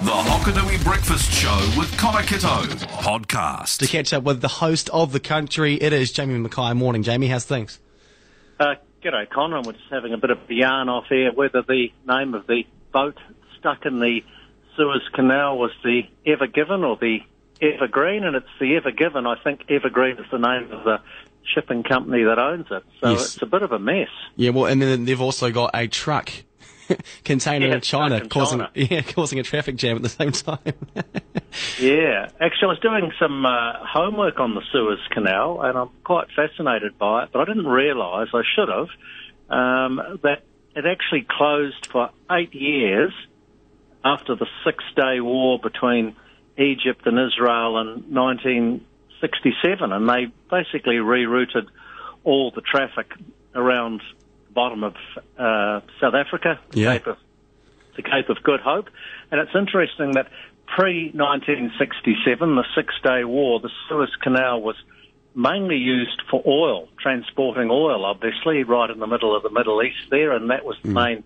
[0.00, 2.46] The Hokonui Breakfast Show with Connor Kitto
[3.00, 3.78] podcast.
[3.78, 6.72] To catch up with the host of the country, it is Jamie Mackay.
[6.74, 7.26] Morning, Jamie.
[7.26, 7.80] How's things?
[8.60, 9.60] Uh, g'day, Connor.
[9.62, 12.64] We're just having a bit of a yarn off here whether the name of the
[12.92, 13.18] boat
[13.58, 14.20] stuck in the
[14.76, 17.18] Suez Canal was the Ever Given or the
[17.60, 19.26] Evergreen, and it's the Ever Given.
[19.26, 21.00] I think Evergreen is the name of the
[21.54, 22.84] shipping company that owns it.
[23.00, 23.34] So Yes.
[23.34, 24.08] it's a bit of a mess.
[24.36, 26.30] Yeah, well, and then they've also got a truck
[27.24, 28.70] container Yeah, in China in causing China.
[28.74, 30.58] yeah causing a traffic jam at the same time.
[31.80, 36.28] Yeah, actually, I was doing some uh, homework on the Suez Canal, and I'm quite
[36.36, 37.30] fascinated by it.
[37.32, 38.88] But I didn't realise I should have
[39.48, 40.42] um, that
[40.76, 43.12] it actually closed for eight years
[44.04, 46.14] after the Six-Day War between
[46.58, 51.66] Egypt and Israel in 1967, and they basically rerouted
[52.24, 53.10] all the traffic
[53.54, 54.02] around
[54.52, 54.94] bottom of
[55.38, 56.98] uh, South Africa, the Yeah.
[56.98, 57.16] Cape of
[57.96, 58.88] the Cape of Good Hope.
[59.30, 60.28] And it's interesting that
[60.66, 64.76] pre 1967, the Six Day War, the Suez Canal was
[65.34, 70.10] mainly used for oil, transporting oil, obviously, right in the middle of the Middle East
[70.10, 71.24] there, and that was the main.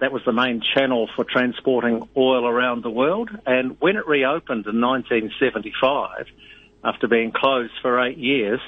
[0.00, 3.30] That was the main channel for transporting oil around the world.
[3.46, 6.26] And when it reopened in 1975,
[6.82, 8.60] after being closed for eight years,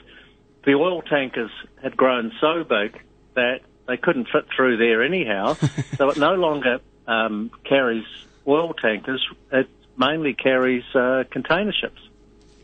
[0.64, 1.50] the oil tankers
[1.83, 3.00] had grown so big
[3.34, 5.55] that they couldn't fit through there anyhow.
[5.97, 8.05] so it no longer um, carries
[8.47, 12.01] oil tankers; it mainly carries uh, container ships.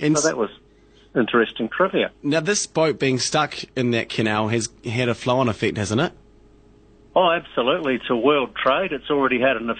[0.01, 0.51] And So that was
[1.15, 2.11] interesting trivia.
[2.23, 6.13] now this boat being stuck in that canal has had a flow-on effect, hasn't it?
[7.15, 7.99] Oh, absolutely.
[8.09, 9.79] To world trade, it's already had enough.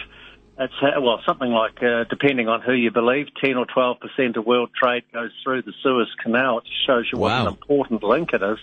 [0.59, 4.45] It's well, something like, uh, depending on who you believe, 10 or 12 percent of
[4.45, 6.59] world trade goes through the Suez Canal.
[6.59, 8.59] It shows you what an important link it is.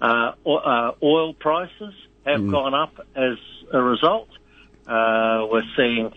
[0.00, 1.94] Uh, uh, oil prices
[2.26, 3.38] have gone up as
[3.72, 4.28] a result.
[4.86, 6.12] Uh, we're seeing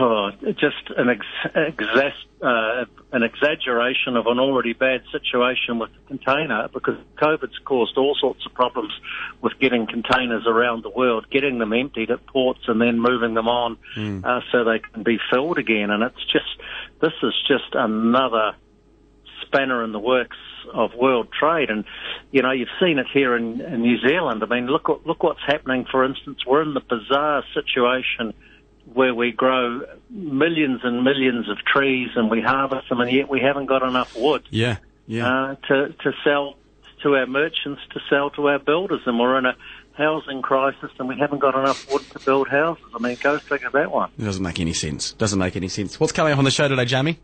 [0.00, 6.16] oh, just an ex- exas- uh, an exaggeration of an already bad situation with the
[6.16, 8.92] container because COVID's caused all sorts of problems
[9.40, 13.48] with getting containers around the world, getting them emptied at ports and then moving them
[13.48, 13.78] on
[14.24, 15.90] uh, so they can be filled again.
[15.90, 16.60] And it's just
[17.00, 18.54] this is just another
[19.46, 20.36] spanner in the works
[20.74, 21.70] of world trade.
[21.70, 21.84] And
[22.32, 24.42] you know, you've seen it here in, in New Zealand.
[24.42, 25.86] I mean, look look what's happening.
[25.90, 28.34] For instance, we're in the bizarre situation
[28.92, 29.80] where we grow
[30.10, 34.14] millions and millions of trees and we harvest them, and yet we haven't got enough
[34.16, 34.76] wood Yeah,
[35.06, 35.26] yeah.
[35.28, 36.54] uh, to to sell
[37.02, 39.54] to our merchants, to sell to our builders, and we're in a
[39.94, 42.84] housing crisis, and we haven't got enough wood to build houses.
[42.94, 44.10] I mean, go figure that one.
[44.18, 45.12] it doesn't make any sense.
[45.12, 45.98] Doesn't make any sense.
[45.98, 47.18] What's coming up on the show today, Jamie?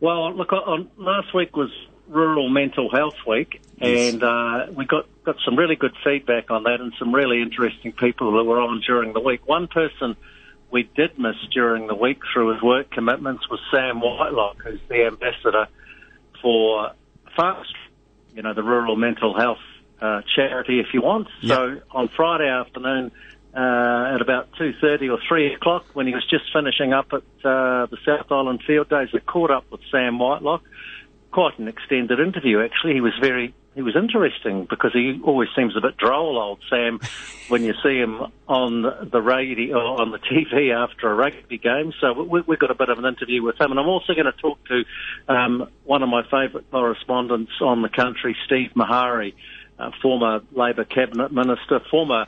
[0.00, 1.70] Well, look, on, last week was
[2.08, 4.14] Rural Mental Health Week, Yes.
[4.14, 7.92] and uh, we got, got some really good feedback on that and some really interesting
[7.92, 9.46] people who were on during the week.
[9.46, 10.16] One person
[10.70, 15.04] we did miss during the week through his work commitments was Sam Whitelock, who's the
[15.06, 15.66] ambassador
[16.42, 16.90] for
[17.36, 17.74] FAST,
[18.34, 19.58] you know, the Rural Mental Health
[20.00, 21.28] uh, charity, if you want.
[21.42, 23.12] So on Friday afternoon,
[23.56, 27.86] uh, at about 2.30 or 3 o'clock, when he was just finishing up at uh,
[27.86, 30.62] the South Island Field Days, I caught up with Sam Whitelock.
[31.30, 32.92] Quite an extended interview, actually.
[32.94, 37.00] He was very, he was interesting because he always seems a bit droll, old Sam,
[37.48, 41.94] when you see him on the radio or on the TV after a rugby game.
[41.98, 44.26] So we, we got a bit of an interview with him, and I'm also going
[44.26, 44.84] to talk to
[45.28, 49.34] um, one of my favourite correspondents on the country, Steve Maharey,
[49.78, 52.26] uh, former Labor cabinet minister, former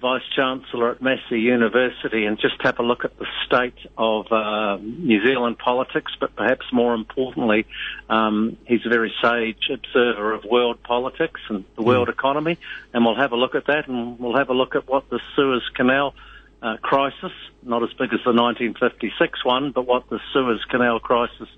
[0.00, 4.76] Vice Chancellor at Massey University and just have a look at the state of uh,
[4.80, 7.66] New Zealand politics, but perhaps more importantly,
[8.08, 12.58] um, he's a very sage observer of world politics and the world economy,
[12.94, 15.20] and we'll have a look at that and we'll have a look at what the
[15.34, 16.14] Suez Canal
[16.62, 17.32] uh, crisis,
[17.62, 21.48] not as big as the 1956 one, but what the Suez Canal crisis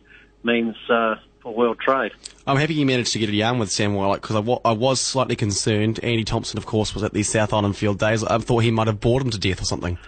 [0.43, 1.17] means uh,
[1.51, 2.13] for world trade.
[2.47, 5.37] I'm happy you managed to get a yarn with Sam Whitelock because I was slightly
[5.37, 6.01] concerned.
[6.03, 8.25] Andy Thompson, of course, was at the South Island Field Days.
[8.25, 9.99] I thought he might have bored him to death or something.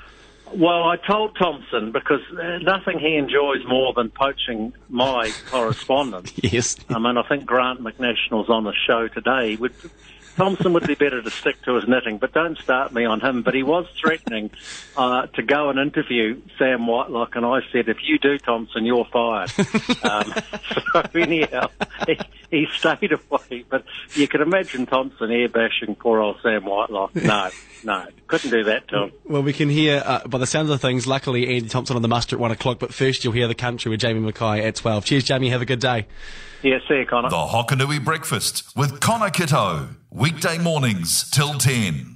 [0.54, 6.32] Well, I told Thompson because uh, nothing he enjoys more than poaching my correspondence.
[6.36, 6.76] Yes.
[6.90, 9.56] I mean, I think Grant McNational's on the show today.
[9.56, 9.72] Would
[10.36, 13.42] Thompson would be better to stick to his knitting, but don't start me on him.
[13.42, 14.50] But he was threatening
[14.96, 19.04] uh, to go and interview Sam Whitelock, and I said, if you do, Thompson, you're
[19.04, 19.50] fired.
[20.02, 20.34] um,
[20.92, 21.68] so anyhow,
[22.06, 22.18] he,
[22.50, 23.64] he stayed away.
[23.68, 23.84] But
[24.14, 27.14] you can imagine Thompson air bashing poor old Sam Whitelock.
[27.14, 27.50] No,
[27.84, 29.12] no, couldn't do that to him.
[29.24, 32.08] Well, we can hear, uh, by the sounds of things, luckily Andy Thompson on the
[32.08, 35.04] muster at one o'clock, but first you'll hear the country with Jamie Mackay at 12.
[35.04, 35.50] Cheers, Jamie.
[35.50, 36.06] Have a good day.
[36.62, 37.28] Yeah, see you, Connor.
[37.28, 39.88] The Hokonui Breakfast with Connor Kitto.
[40.14, 42.11] Weekday mornings till 10.